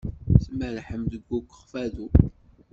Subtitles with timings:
[0.43, 2.07] Tmerrḥem deg Ukfadu?